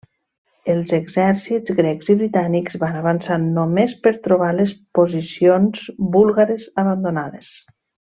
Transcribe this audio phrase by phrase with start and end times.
[0.73, 5.85] Els exèrcits grecs i britànics van avançar només per trobar les posicions
[6.17, 7.53] búlgares abandonades.